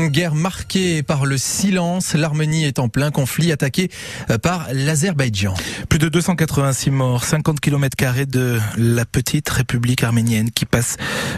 Une 0.00 0.08
guerre 0.08 0.34
marquée 0.34 1.04
par 1.04 1.24
le 1.24 1.38
silence, 1.38 2.14
l'Arménie 2.14 2.64
est 2.64 2.80
en 2.80 2.88
plein 2.88 3.12
conflit 3.12 3.52
attaqué 3.52 3.92
euh, 4.28 4.38
par 4.38 4.66
l'Azerbaïdjan. 4.72 5.54
Plus 5.88 6.00
de 6.00 6.08
286 6.08 6.90
morts, 6.90 7.22
50 7.22 7.60
km 7.60 8.26
de 8.26 8.58
la 8.76 9.04
petite 9.04 9.48
république 9.48 10.02
arménienne 10.02 10.50
qui 10.50 10.64
passe 10.64 10.96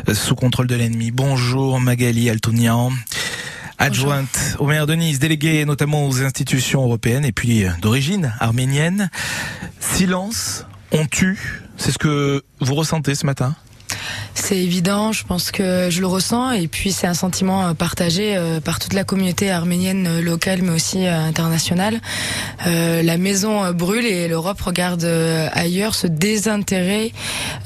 euh, 0.09 0.15
sous 0.15 0.35
contrôle 0.35 0.69
de 0.69 0.75
l'ennemi. 0.75 1.11
Bonjour 1.11 1.79
Magali 1.81 2.31
Altounian. 2.31 2.93
Adjointe 3.77 4.57
au 4.59 4.67
maire 4.67 4.87
de 4.87 4.95
Nice, 4.95 5.19
déléguée 5.19 5.67
notamment 5.67 6.07
aux 6.07 6.23
institutions 6.23 6.83
européennes 6.83 7.27
et 7.27 7.33
puis 7.33 7.67
euh, 7.67 7.71
d'origine 7.83 8.33
arménienne. 8.41 9.11
Silence, 9.81 10.65
on 10.93 11.05
tue, 11.05 11.61
c'est 11.77 11.93
ce 11.93 11.99
que 11.99 12.43
vous 12.61 12.75
ressentez 12.75 13.15
ce 13.15 13.27
matin? 13.27 13.55
C'est 14.39 14.59
évident, 14.59 15.13
je 15.13 15.25
pense 15.25 15.51
que 15.51 15.89
je 15.91 16.01
le 16.01 16.07
ressens 16.07 16.53
et 16.53 16.69
puis 16.69 16.93
c'est 16.93 17.07
un 17.07 17.15
sentiment 17.15 17.69
euh, 17.69 17.75
partagé 17.75 18.37
euh, 18.37 18.61
par 18.61 18.79
toute 18.79 18.93
la 18.93 19.03
communauté 19.03 19.51
arménienne 19.51 20.07
euh, 20.07 20.21
locale 20.21 20.61
mais 20.63 20.71
aussi 20.71 21.07
internationale. 21.07 22.01
la 22.67 23.19
maison 23.19 23.73
brûle 23.73 24.05
et 24.05 24.29
l'Europe 24.29 24.61
regarde 24.61 25.05
ailleurs. 25.53 25.95
Ce 25.95 26.07
désintérêt 26.07 27.13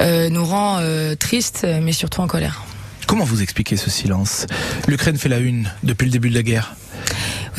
nous 0.00 0.44
rend 0.44 0.80
tristes 1.18 1.66
mais 1.82 1.92
surtout 1.92 2.20
en 2.20 2.26
colère. 2.26 2.64
Comment 3.06 3.24
vous 3.24 3.42
expliquez 3.42 3.76
ce 3.76 3.90
silence? 3.90 4.46
L'Ukraine 4.86 5.16
fait 5.16 5.28
la 5.28 5.38
une 5.38 5.70
depuis 5.82 6.04
le 6.04 6.12
début 6.12 6.30
de 6.30 6.34
la 6.34 6.42
guerre. 6.42 6.76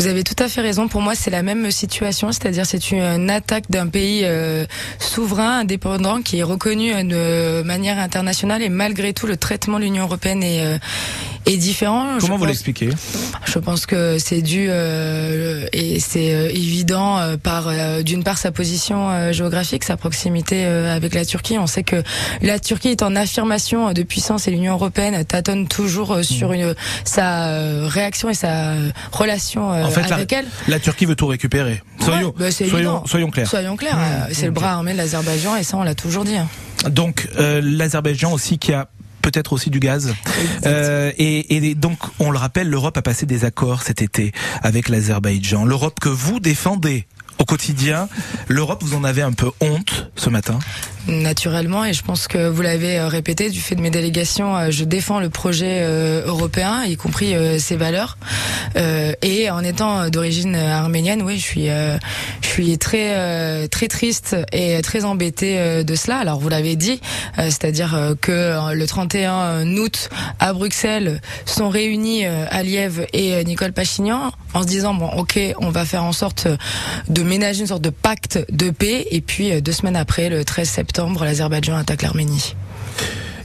Vous 0.01 0.07
avez 0.07 0.23
tout 0.23 0.41
à 0.43 0.49
fait 0.49 0.61
raison. 0.61 0.87
Pour 0.87 1.01
moi, 1.01 1.13
c'est 1.13 1.29
la 1.29 1.43
même 1.43 1.69
situation, 1.69 2.31
c'est-à-dire 2.31 2.65
c'est 2.65 2.89
une 2.89 3.29
attaque 3.29 3.69
d'un 3.69 3.85
pays 3.85 4.21
euh, 4.23 4.65
souverain, 4.97 5.59
indépendant, 5.59 6.23
qui 6.23 6.39
est 6.39 6.43
reconnu 6.43 6.91
de 7.03 7.61
manière 7.61 7.99
internationale 7.99 8.63
et 8.63 8.69
malgré 8.69 9.13
tout, 9.13 9.27
le 9.27 9.37
traitement 9.37 9.77
de 9.77 9.83
l'Union 9.83 10.05
européenne 10.05 10.41
est, 10.41 10.65
euh, 10.65 10.79
est 11.45 11.57
différent. 11.57 12.17
Comment 12.19 12.37
vous 12.37 12.45
l'expliquez? 12.45 12.89
Je 13.45 13.59
pense 13.59 13.85
que 13.85 14.17
c'est 14.17 14.41
dû 14.41 14.67
euh, 14.69 15.65
et 15.73 15.99
c'est 15.99 16.33
euh, 16.33 16.49
évident 16.49 17.17
euh, 17.17 17.37
par 17.37 17.71
d'une 18.03 18.23
part 18.23 18.37
sa 18.37 18.51
position 18.51 19.31
géographique, 19.31 19.83
sa 19.83 19.97
proximité 19.97 20.63
avec 20.65 21.13
la 21.13 21.25
Turquie. 21.25 21.57
On 21.57 21.67
sait 21.67 21.83
que 21.83 22.03
la 22.41 22.59
Turquie 22.59 22.89
est 22.89 23.03
en 23.03 23.15
affirmation 23.15 23.93
de 23.93 24.03
puissance 24.03 24.47
et 24.47 24.51
l'Union 24.51 24.73
européenne 24.73 25.23
tâtonne 25.25 25.67
toujours 25.67 26.23
sur 26.23 26.49
mmh. 26.49 26.53
une, 26.53 26.75
sa 27.03 27.87
réaction 27.87 28.29
et 28.29 28.33
sa 28.33 28.73
relation 29.11 29.69
en 29.69 29.89
fait, 29.89 30.11
avec 30.11 30.31
elle. 30.33 30.45
La 30.67 30.79
Turquie 30.79 31.05
veut 31.05 31.15
tout 31.15 31.27
récupérer. 31.27 31.81
Soyons, 31.99 32.33
bah, 32.37 32.51
soyons, 32.51 33.05
soyons, 33.05 33.29
clairs. 33.29 33.47
Soyons 33.47 33.75
clairs. 33.75 33.97
Mmh. 33.97 34.33
C'est 34.33 34.45
le 34.45 34.51
bras 34.51 34.71
armé 34.71 34.93
de 34.93 34.97
l'Azerbaïdjan 34.97 35.55
et 35.55 35.63
ça 35.63 35.77
on 35.77 35.83
l'a 35.83 35.95
toujours 35.95 36.25
dit. 36.25 36.37
Hein. 36.37 36.47
Donc 36.89 37.27
l'Azerbaïdjan 37.37 38.31
aussi 38.31 38.57
qui 38.57 38.73
a 38.73 38.87
peut-être 39.21 39.53
aussi 39.53 39.69
du 39.69 39.79
gaz. 39.79 40.13
Euh, 40.65 41.11
et, 41.17 41.55
et, 41.55 41.75
donc, 41.75 41.99
on 42.19 42.31
le 42.31 42.37
rappelle, 42.37 42.69
l'Europe 42.69 42.97
a 42.97 43.01
passé 43.01 43.25
des 43.25 43.45
accords 43.45 43.83
cet 43.83 44.01
été 44.01 44.31
avec 44.61 44.89
l'Azerbaïdjan. 44.89 45.65
L'Europe 45.65 45.99
que 45.99 46.09
vous 46.09 46.39
défendez 46.39 47.05
au 47.41 47.45
quotidien. 47.45 48.07
L'Europe, 48.47 48.83
vous 48.83 48.95
en 48.95 49.03
avez 49.03 49.23
un 49.23 49.31
peu 49.31 49.49
honte 49.59 50.11
ce 50.15 50.29
matin? 50.29 50.59
Naturellement, 51.07 51.83
et 51.83 51.93
je 51.93 52.03
pense 52.03 52.27
que 52.27 52.47
vous 52.47 52.61
l'avez 52.61 52.99
euh, 52.99 53.07
répété, 53.07 53.49
du 53.49 53.59
fait 53.59 53.73
de 53.73 53.81
mes 53.81 53.89
délégations, 53.89 54.55
euh, 54.55 54.69
je 54.69 54.83
défends 54.83 55.19
le 55.19 55.29
projet 55.29 55.79
euh, 55.81 56.23
européen, 56.27 56.83
y 56.83 56.95
compris 56.95 57.33
ses 57.59 57.75
valeurs. 57.75 58.17
Et 58.75 59.49
en 59.49 59.63
étant 59.63 60.09
d'origine 60.09 60.55
arménienne, 60.55 61.21
oui, 61.23 61.37
je 61.37 61.43
suis, 61.43 61.67
suis 62.41 62.77
très, 62.77 63.67
très 63.69 63.87
triste 63.87 64.35
et 64.51 64.81
très 64.81 65.05
embêtée 65.05 65.83
de 65.83 65.95
cela. 65.95 66.17
Alors 66.17 66.39
vous 66.39 66.49
l'avez 66.49 66.75
dit, 66.75 67.01
c'est-à-dire 67.37 68.15
que 68.21 68.73
le 68.73 68.87
31 68.87 69.65
août 69.77 70.09
à 70.39 70.53
Bruxelles 70.53 71.21
sont 71.45 71.69
réunis 71.69 72.25
Aliyev 72.25 73.07
et 73.13 73.43
Nicole 73.45 73.73
Pachignan 73.73 74.31
en 74.53 74.63
se 74.63 74.67
disant 74.67 74.93
bon, 74.93 75.07
ok, 75.07 75.39
on 75.59 75.69
va 75.69 75.85
faire 75.85 76.03
en 76.03 76.13
sorte 76.13 76.47
de 77.07 77.23
ménager 77.23 77.61
une 77.61 77.67
sorte 77.67 77.83
de 77.83 77.89
pacte 77.89 78.39
de 78.51 78.69
paix. 78.69 79.07
Et 79.11 79.21
puis 79.21 79.61
deux 79.61 79.71
semaines 79.71 79.95
après, 79.95 80.29
le 80.29 80.43
13 80.43 80.67
septembre 80.67 80.81
septembre, 80.81 81.23
l'Azerbaïdjan 81.25 81.77
attaque 81.77 82.01
l'Arménie. 82.01 82.55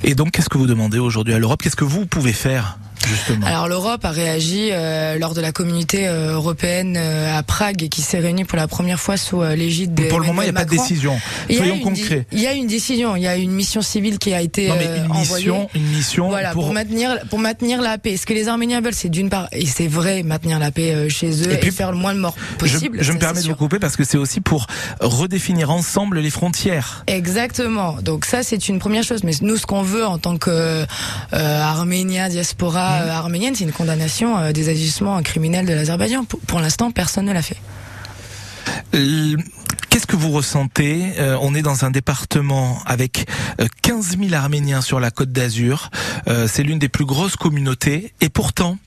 Et 0.02 0.14
donc, 0.14 0.30
qu'est-ce 0.30 0.48
que 0.48 0.56
vous 0.56 0.66
demandez 0.66 0.98
aujourd'hui 0.98 1.34
à 1.34 1.38
l'Europe? 1.38 1.62
Qu'est-ce 1.62 1.76
que 1.76 1.84
vous 1.84 2.06
pouvez 2.06 2.32
faire? 2.32 2.78
Alors 3.44 3.68
l'Europe 3.68 4.04
a 4.04 4.10
réagi 4.10 4.70
euh, 4.72 5.18
lors 5.18 5.34
de 5.34 5.40
la 5.40 5.52
communauté 5.52 6.06
euh, 6.06 6.34
européenne 6.34 6.96
euh, 6.96 7.36
à 7.36 7.42
Prague 7.42 7.88
qui 7.88 8.02
s'est 8.02 8.18
réunie 8.18 8.44
pour 8.44 8.56
la 8.56 8.68
première 8.68 9.00
fois 9.00 9.16
sous 9.16 9.42
l'égide 9.42 9.94
de 9.94 10.04
Pour 10.04 10.20
le 10.20 10.26
moment, 10.26 10.42
il 10.42 10.46
n'y 10.46 10.50
a 10.50 10.54
pas 10.54 10.64
de 10.64 10.70
décision. 10.70 11.18
Soyons 11.50 11.80
concrets. 11.80 12.26
Il 12.32 12.40
y 12.40 12.46
a 12.46 12.52
une 12.52 12.66
décision, 12.66 13.16
il 13.16 13.22
y 13.22 13.26
a 13.26 13.36
une 13.36 13.52
mission 13.52 13.82
civile 13.82 14.18
qui 14.18 14.32
a 14.34 14.40
été 14.40 14.68
non, 14.68 14.74
mais 14.78 14.98
une 14.98 15.10
envoyée. 15.10 15.46
Mission, 15.46 15.68
une 15.74 15.88
mission 15.88 16.28
voilà, 16.28 16.52
pour... 16.52 16.72
maintenir 16.72 17.18
pour 17.30 17.38
maintenir 17.38 17.80
la 17.80 17.98
paix. 17.98 18.16
Ce 18.16 18.26
que 18.26 18.34
les 18.34 18.48
Arméniens 18.48 18.80
veulent, 18.80 18.94
c'est 18.94 19.08
d'une 19.08 19.30
part 19.30 19.48
et 19.52 19.66
c'est 19.66 19.88
vrai 19.88 20.22
maintenir 20.22 20.58
la 20.58 20.70
paix 20.70 21.08
chez 21.08 21.30
eux 21.42 21.52
et, 21.52 21.56
puis, 21.58 21.70
faire 21.70 21.92
le 21.92 21.98
moins 21.98 22.14
de 22.14 22.20
morts 22.20 22.36
possible. 22.58 22.98
Je, 23.00 23.12
me 23.12 23.18
permets 23.18 23.42
de 23.42 23.48
vous 23.48 23.54
couper 23.54 23.78
parce 23.78 23.96
que 23.96 24.04
c'est 24.04 24.18
aussi 24.18 24.40
pour 24.40 24.66
redéfinir 25.00 25.70
ensemble 25.70 26.20
les 26.20 26.30
frontières. 26.30 27.04
Exactement. 27.06 27.96
Donc 28.02 28.24
ça 28.24 28.42
c'est 28.42 28.68
une 28.68 28.78
première 28.78 29.02
chose 29.02 29.24
mais 29.24 29.32
nous 29.42 29.56
ce 29.56 29.66
qu'on 29.66 29.82
veut 29.82 30.06
en 30.06 30.18
tant 30.18 30.36
que 30.36 30.84
Arméniens 31.32 32.28
diaspora 32.28 32.95
mmh. 33.04 33.08
arménienne, 33.10 33.54
c'est 33.54 33.64
une 33.64 33.72
condamnation 33.72 34.36
euh, 34.36 34.52
des 34.52 34.68
agissements 34.68 35.22
criminels 35.22 35.66
de 35.66 35.74
l'Azerbaïdjan. 35.74 36.24
Pour, 36.24 36.60
l'instant, 36.60 36.90
personne 36.90 37.26
ne 37.26 37.32
l'a 37.32 37.42
fait. 37.42 37.56
Qu'est-ce 39.90 40.06
que 40.06 40.16
vous 40.16 40.30
ressentez 40.30 41.12
euh, 41.18 41.36
On 41.40 41.54
est 41.54 41.62
dans 41.62 41.84
un 41.84 41.90
département 41.90 42.82
avec 42.86 43.26
15 43.82 44.16
euh, 44.20 44.28
000 44.28 44.34
Arméniens 44.34 44.80
sur 44.80 45.00
la 45.00 45.10
côte 45.10 45.32
d'Azur. 45.32 45.90
c'est 46.46 46.62
l'une 46.62 46.78
des 46.78 46.88
plus 46.88 47.04
grosses 47.04 47.36
communautés. 47.36 48.12
Et 48.20 48.28
pourtant, 48.28 48.78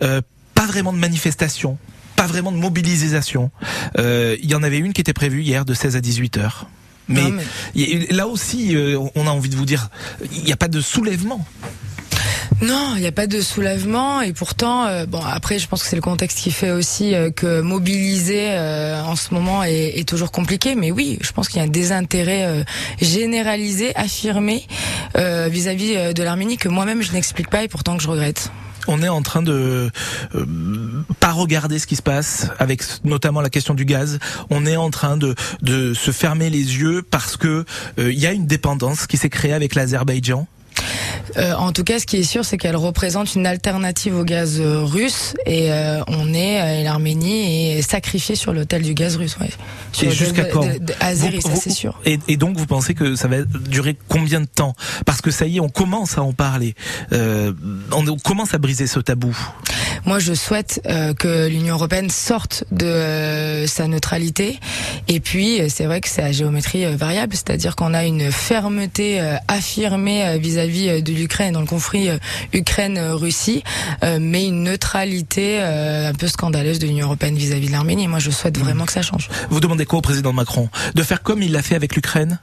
pas 0.00 0.66
vraiment 0.66 0.92
de 0.92 0.98
manifestation, 0.98 1.78
pas 2.16 2.26
vraiment 2.26 2.52
de 2.52 2.56
mobilisation. 2.58 3.50
Il 3.98 4.46
y 4.46 4.54
en 4.54 4.62
avait 4.62 4.78
une 4.78 4.92
qui 4.92 5.00
était 5.00 5.12
prévue 5.12 5.42
hier 5.42 5.64
de 5.64 5.74
16 5.74 5.96
à 5.96 6.00
18 6.00 6.38
heures. 6.38 6.68
mais... 7.08 7.22
là 8.10 8.26
aussi, 8.26 8.76
on 9.14 9.26
a 9.26 9.30
envie 9.30 9.50
de 9.50 9.56
vous 9.56 9.66
dire, 9.66 9.90
il 10.32 10.44
n'y 10.44 10.52
a 10.52 10.56
pas 10.56 10.68
de 10.68 10.80
soulèvement. 10.80 11.44
Non, 12.62 12.92
il 12.94 13.00
n'y 13.00 13.06
a 13.06 13.12
pas 13.12 13.26
de 13.26 13.40
soulèvement 13.40 14.20
et 14.20 14.32
pourtant, 14.32 14.86
euh, 14.86 15.06
bon 15.06 15.20
après, 15.20 15.58
je 15.58 15.66
pense 15.66 15.82
que 15.82 15.88
c'est 15.88 15.96
le 15.96 16.02
contexte 16.02 16.38
qui 16.38 16.50
fait 16.50 16.70
aussi 16.70 17.14
euh, 17.14 17.30
que 17.30 17.60
mobiliser 17.60 18.52
euh, 18.52 19.02
en 19.02 19.16
ce 19.16 19.34
moment 19.34 19.64
est, 19.64 19.98
est, 19.98 20.08
toujours 20.08 20.30
compliqué. 20.30 20.74
Mais 20.74 20.90
oui, 20.90 21.18
je 21.20 21.32
pense 21.32 21.48
qu'il 21.48 21.58
y 21.58 21.60
a 21.60 21.64
un 21.64 21.70
désintérêt 21.70 22.64
généralisé, 23.00 23.94
affirmé 23.96 24.66
vis-à-vis 25.16 26.14
de 26.14 26.22
l'Arménie 26.22 26.56
que 26.56 26.68
moi-même 26.68 27.02
je 27.02 27.12
n'explique 27.12 27.48
pas 27.48 27.62
et 27.62 27.68
pourtant 27.68 27.96
que 27.96 28.02
je 28.02 28.08
regrette 28.08 28.50
on 28.86 29.02
est 29.02 29.08
en 29.08 29.22
train 29.22 29.40
de 29.40 29.90
pas 31.18 31.32
regarder 31.32 31.78
ce 31.78 31.86
qui 31.86 31.96
se 31.96 32.02
passe 32.02 32.48
avec 32.58 32.82
notamment 33.02 33.40
la 33.40 33.48
question 33.48 33.72
du 33.72 33.86
gaz. 33.86 34.18
On 34.50 34.66
est 34.66 34.76
en 34.76 34.90
train 34.90 35.16
de, 35.16 35.34
de 35.62 35.94
se 35.94 36.10
fermer 36.10 36.50
les 36.50 36.58
yeux 36.58 37.02
parce 37.02 37.38
que 37.38 37.64
il 37.96 38.18
y 38.18 38.26
a 38.26 38.32
une 38.32 38.46
dépendance 38.46 39.06
qui 39.06 39.16
s'est 39.16 39.30
créée 39.30 39.54
avec 39.54 39.74
l'Azerbaïdjan 39.74 40.46
euh, 41.36 41.54
en 41.54 41.72
tout 41.72 41.84
cas, 41.84 41.98
ce 41.98 42.06
qui 42.06 42.18
est 42.18 42.24
sûr, 42.24 42.44
c'est 42.44 42.56
qu'elle 42.56 42.76
représente 42.76 43.34
une 43.34 43.46
alternative 43.46 44.16
au 44.16 44.24
gaz 44.24 44.60
euh, 44.60 44.82
russe 44.82 45.34
et 45.46 45.72
euh, 45.72 46.02
on 46.06 46.32
est, 46.34 46.82
l'Arménie 46.84 47.72
est 47.72 47.82
sacrifiée 47.82 48.36
sur 48.36 48.52
l'hôtel 48.52 48.82
du 48.82 48.94
gaz 48.94 49.16
russe. 49.16 49.36
Ouais. 49.40 49.50
Et 50.02 50.10
jusqu'à 50.10 50.44
quand 50.44 50.66
Azeri, 51.00 51.40
ça 51.42 51.56
c'est 51.56 51.70
sûr. 51.70 52.00
Et, 52.04 52.36
donc 52.36 52.56
vous 52.56 52.66
pensez 52.66 52.94
que 52.94 53.14
ça 53.16 53.28
va 53.28 53.42
durer 53.42 53.96
combien 54.08 54.40
de 54.40 54.46
temps? 54.46 54.74
Parce 55.06 55.20
que 55.20 55.30
ça 55.30 55.46
y 55.46 55.56
est, 55.56 55.60
on 55.60 55.68
commence 55.68 56.18
à 56.18 56.22
en 56.22 56.32
parler. 56.32 56.74
on 57.12 58.16
commence 58.22 58.54
à 58.54 58.58
briser 58.58 58.86
ce 58.86 59.00
tabou. 59.00 59.36
Moi, 60.06 60.18
je 60.18 60.34
souhaite 60.34 60.82
que 61.18 61.48
l'Union 61.48 61.76
européenne 61.76 62.10
sorte 62.10 62.64
de 62.72 63.64
sa 63.66 63.86
neutralité. 63.86 64.58
Et 65.08 65.20
puis, 65.20 65.60
c'est 65.68 65.86
vrai 65.86 66.00
que 66.00 66.08
c'est 66.08 66.22
à 66.22 66.32
géométrie 66.32 66.84
variable, 66.96 67.34
c'est-à-dire 67.34 67.76
qu'on 67.76 67.94
a 67.94 68.04
une 68.04 68.30
fermeté 68.30 69.20
affirmée 69.48 70.38
vis-à-vis 70.38 71.02
de 71.02 71.13
l'Ukraine 71.14 71.54
dans 71.54 71.60
le 71.60 71.66
conflit 71.66 72.08
Ukraine-Russie, 72.52 73.62
mais 74.20 74.46
une 74.46 74.64
neutralité 74.64 75.60
un 75.60 76.12
peu 76.14 76.28
scandaleuse 76.28 76.78
de 76.78 76.86
l'Union 76.86 77.06
européenne 77.06 77.36
vis-à-vis 77.36 77.68
de 77.68 77.72
l'Arménie. 77.72 78.08
Moi, 78.08 78.18
je 78.18 78.30
souhaite 78.30 78.58
vraiment 78.58 78.84
que 78.86 78.92
ça 78.92 79.02
change. 79.02 79.28
Vous 79.50 79.60
demandez 79.60 79.86
quoi 79.86 79.98
au 79.98 80.02
président 80.02 80.32
Macron? 80.32 80.68
De 80.94 81.02
faire 81.02 81.22
comme 81.22 81.42
il 81.42 81.52
l'a 81.52 81.62
fait 81.62 81.74
avec 81.74 81.94
l'Ukraine? 81.96 82.38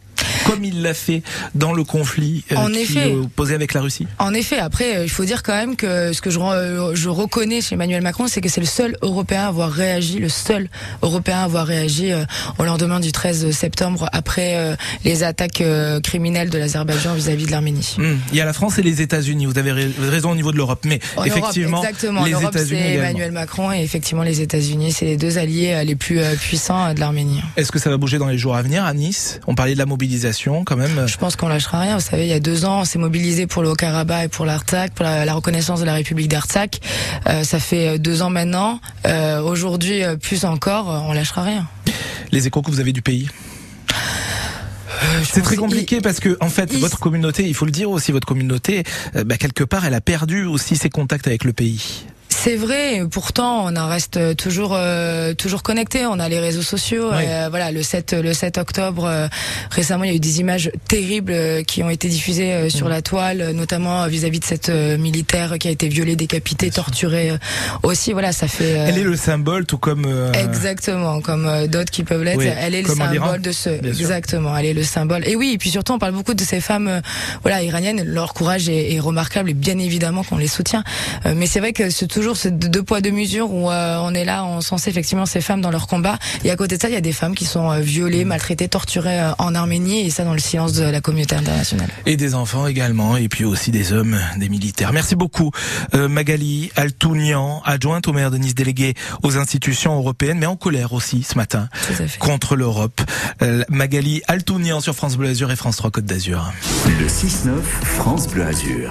Comme 0.46 0.64
il 0.64 0.82
l'a 0.82 0.94
fait 0.94 1.22
dans 1.56 1.74
le 1.74 1.84
conflit 1.84 2.44
euh, 2.52 2.56
en 2.56 2.74
effet. 2.74 3.14
posé 3.36 3.56
avec 3.56 3.74
la 3.74 3.82
Russie 3.82 4.08
En 4.20 4.34
effet, 4.34 4.58
après, 4.58 4.98
euh, 4.98 5.04
il 5.04 5.10
faut 5.10 5.26
dire 5.26 5.44
quand 5.44 5.54
même 5.54 5.76
que 5.76 6.14
ce 6.14 6.22
que 6.22 6.30
je, 6.30 6.40
euh, 6.40 6.96
je 6.96 7.10
reconnais 7.10 7.62
chez 7.62 7.76
Emmanuel 7.76 8.02
Macron, 8.02 8.28
c'est 8.28 8.42
que 8.42 8.50
c'est 8.50 8.62
le 8.62 8.68
seul 8.68 8.98
Européen 9.02 9.44
à 9.44 9.48
avoir 9.48 9.72
réagi, 9.72 10.20
le 10.20 10.30
seul 10.30 10.70
Européen 11.02 11.40
à 11.40 11.44
avoir 11.44 11.66
réagi 11.66 12.12
au 12.58 12.64
lendemain 12.64 13.00
du 13.00 13.12
13 13.12 13.52
septembre 13.52 14.10
après 14.12 14.78
les 15.04 15.24
attaques 15.24 15.64
criminelles 16.04 16.50
de 16.50 16.58
l'Azerbaïdjan 16.58 17.14
vis-à-vis 17.14 17.46
de 17.46 17.52
l'Arménie. 17.52 17.96
Hmm. 17.98 18.18
Il 18.32 18.38
y 18.38 18.42
a 18.42 18.46
la 18.46 18.54
France 18.54 18.80
et 18.80 18.84
les 18.84 19.02
États-Unis. 19.02 19.46
Vous 19.46 19.58
avez 19.58 19.72
raison 20.00 20.32
au 20.32 20.36
niveau 20.36 20.52
de 20.52 20.58
l'Europe, 20.58 20.82
mais 20.86 21.00
effectivement, 21.26 21.84
exactement. 21.84 22.26
les 22.26 22.44
États-Unis 22.44 22.82
Emmanuel 22.82 23.32
Macron 23.32 23.72
et 23.72 23.82
effectivement 23.82 24.24
les 24.24 24.42
États-Unis, 24.42 24.92
c'est 24.92 25.06
les 25.06 25.18
deux 25.18 25.38
alliés 25.38 25.82
les 25.86 25.96
plus 25.96 26.20
puissants 26.40 26.94
de 26.94 27.00
l'Arménie. 27.00 27.42
Est-ce 27.58 27.72
que 27.72 27.80
ça 27.80 27.90
va 27.90 27.98
bouger 27.98 28.18
dans 28.18 28.28
les 28.28 28.38
jours 28.38 28.56
à 28.56 28.62
venir 28.62 28.84
à 28.84 28.94
Nice? 28.94 29.40
On 29.48 29.56
parlait 29.56 29.74
de 29.74 29.80
la 29.80 29.86
mobilisation 29.86 30.31
mobilisation 30.32 30.64
quand 30.64 30.78
même. 30.78 31.08
Je 31.08 31.18
pense 31.18 31.36
qu'on 31.36 31.48
lâchera 31.48 31.80
rien. 31.82 31.96
Vous 31.96 32.04
savez, 32.04 32.24
il 32.24 32.30
y 32.30 32.34
a 32.34 32.40
deux 32.40 32.66
ans, 32.66 32.82
on 32.82 32.86
s'est 32.86 33.00
mobilisé 33.00 33.48
pour 33.48 33.64
le 33.64 33.70
Haut-Karabakh 33.70 34.26
et 34.26 34.28
pour 34.28 34.46
l'Artsakh, 34.46 34.94
pour 34.94 35.06
la, 35.06 35.34
reconnaissance 35.34 35.80
de 35.80 35.86
la 35.86 35.94
République 35.94 36.30
d'Artsakh. 36.30 36.80
Euh, 37.28 37.44
ça 37.44 37.60
fait 37.60 38.00
deux 38.00 38.22
ans 38.22 38.30
maintenant. 38.30 38.80
Euh, 39.06 39.42
Aujourd'hui, 39.42 40.04
euh, 40.04 40.16
plus 40.16 40.46
encore, 40.46 40.88
on 41.08 41.14
lâchera 41.14 41.44
rien. 41.44 41.68
Les 42.32 42.48
échos 42.48 42.62
que 42.62 42.72
vous 42.72 42.80
avez 42.80 42.94
du 42.94 43.02
pays 43.02 43.30
c'est 45.24 45.42
très 45.42 45.56
compliqué 45.56 46.00
parce 46.00 46.20
que 46.20 46.38
en 46.42 46.50
fait 46.50 46.74
votre 46.76 47.00
communauté, 47.00 47.48
il 47.48 47.56
faut 47.56 47.66
le 47.66 47.72
dire 47.72 47.90
aussi, 47.90 48.12
votre 48.12 48.28
communauté, 48.28 48.84
bah, 49.26 49.38
quelque 49.38 49.64
part, 49.64 49.86
elle 49.86 49.96
a 49.96 50.02
perdu 50.02 50.46
aussi 50.46 50.76
ses 50.76 50.90
contacts 50.90 51.26
avec 51.26 51.44
le 51.44 51.54
pays. 51.54 52.06
C'est 52.44 52.56
vrai, 52.56 53.04
pourtant 53.12 53.68
on 53.68 53.76
en 53.76 53.88
reste 53.88 54.36
toujours 54.36 54.74
euh, 54.74 55.36
toujours 55.36 55.62
connecté. 55.62 56.08
On 56.08 56.18
a 56.18 56.28
les 56.28 56.40
réseaux 56.40 56.64
sociaux. 56.64 57.12
Euh, 57.12 57.50
voilà, 57.52 57.72
le 57.72 57.84
7 57.84 58.14
le 58.14 58.34
7 58.34 58.58
octobre 58.58 59.06
euh, 59.06 59.28
récemment, 59.70 60.06
il 60.06 60.10
y 60.10 60.14
a 60.14 60.16
eu 60.16 60.20
des 60.20 60.40
images 60.40 60.72
terribles 60.88 61.64
qui 61.68 61.84
ont 61.84 61.92
été 61.92 62.08
diffusées 62.08 62.72
sur 62.72 62.88
mm. 62.88 62.90
la 62.90 63.02
toile, 63.04 63.52
notamment 63.52 64.08
vis-à-vis 64.08 64.40
de 64.40 64.46
cette 64.46 64.70
militaire 64.70 65.60
qui 65.60 65.68
a 65.68 65.72
été 65.72 65.88
violée, 65.88 66.16
décapitée, 66.16 66.72
torturée. 66.72 67.34
aussi, 67.84 68.12
voilà, 68.12 68.32
ça 68.32 68.48
fait. 68.48 68.72
Elle 68.72 68.98
est 68.98 69.04
le 69.04 69.16
symbole, 69.16 69.68
tout 69.68 69.78
comme. 69.78 70.08
Exactement, 70.34 71.22
comme 71.22 71.68
d'autres 71.68 71.92
qui 71.92 72.04
peuvent 72.04 72.24
l'être. 72.24 72.42
elle 72.42 72.74
est 72.74 72.82
le 72.82 72.96
symbole 72.96 73.42
de 73.42 73.52
ce. 73.52 73.70
Exactement, 73.70 74.58
elle 74.58 74.66
est 74.66 74.74
le 74.74 74.84
symbole. 74.84 75.28
Et 75.28 75.36
oui, 75.36 75.52
et 75.54 75.58
puis 75.60 75.70
surtout, 75.70 75.94
on 75.94 76.00
parle 76.00 76.14
beaucoup 76.14 76.34
de 76.34 76.44
ces 76.44 76.60
femmes, 76.60 77.04
voilà, 77.44 77.62
iraniennes. 77.62 78.02
Leur 78.04 78.34
courage 78.34 78.68
est, 78.68 78.94
est 78.96 79.00
remarquable 79.00 79.52
et 79.52 79.54
bien 79.54 79.78
évidemment 79.78 80.24
qu'on 80.24 80.38
les 80.38 80.48
soutient. 80.48 80.84
mais 81.36 81.46
c'est 81.46 81.60
vrai 81.60 81.72
que 81.72 81.92
c'est 81.92 82.08
toujours 82.08 82.31
toujours 82.32 82.38
ce 82.38 82.50
deux 82.50 82.84
poids 82.84 83.02
deux 83.02 83.12
mesures 83.12 83.52
où 83.52 83.70
euh, 83.70 83.98
on 84.02 84.14
est 84.14 84.24
là, 84.24 84.46
on 84.46 84.62
censé 84.62 84.90
effectivement 84.90 85.26
ces 85.26 85.42
femmes 85.42 85.62
dans 85.62 85.72
leur 85.72 85.88
combat. 85.88 86.18
Et 86.44 86.52
à 86.52 86.56
côté 86.56 86.78
de 86.78 86.82
ça, 86.82 86.88
il 86.88 86.94
y 86.94 86.98
a 86.98 87.02
des 87.02 87.12
femmes 87.12 87.36
qui 87.36 87.46
sont 87.46 87.72
euh, 87.72 87.80
violées, 87.80 88.26
maltraitées, 88.26 88.68
torturées 88.68 89.20
euh, 89.20 89.32
en 89.38 89.54
Arménie, 89.56 90.06
et 90.06 90.10
ça 90.10 90.24
dans 90.24 90.34
le 90.34 90.40
silence 90.40 90.74
de 90.74 90.84
la 90.84 91.02
communauté 91.02 91.36
internationale. 91.36 91.90
Et 92.06 92.16
des 92.16 92.36
enfants 92.36 92.68
également, 92.68 93.18
et 93.18 93.28
puis 93.28 93.44
aussi 93.44 93.72
des 93.72 93.92
hommes, 93.92 94.18
des 94.38 94.50
militaires. 94.50 94.94
Merci 94.94 95.16
beaucoup, 95.16 95.52
Magali 95.94 96.72
Altounian, 96.76 97.62
adjointe 97.66 98.08
au 98.08 98.14
maire 98.14 98.32
de 98.32 98.38
Nice, 98.38 98.56
déléguée 98.56 98.94
aux 99.24 99.38
institutions 99.38 99.96
européennes, 99.96 100.38
mais 100.40 100.46
en 100.46 100.56
colère 100.56 100.94
aussi 100.94 101.24
ce 101.24 101.38
matin 101.38 101.68
contre 102.20 102.56
l'Europe. 102.56 103.02
Magali 103.70 104.22
Altounian 104.28 104.80
sur 104.80 104.96
France 104.96 105.18
Bleu 105.18 105.30
Azur 105.30 105.52
et 105.52 105.56
France 105.56 105.78
3 105.78 105.92
Côte 105.92 106.06
d'Azur. 106.06 106.52
Le 106.86 107.08
6-9 107.08 107.62
France 107.84 108.28
Bleu 108.28 108.46
Azur. 108.46 108.90